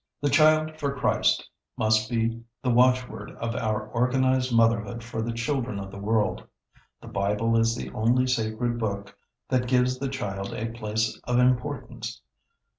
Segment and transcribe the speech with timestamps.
[0.23, 1.47] ]"The Child for Christ"
[1.77, 6.43] must be the watchword of our "organized motherhood for the children of the world."
[7.03, 9.15] The Bible is the only sacred book
[9.49, 12.19] that gives the child a place of importance.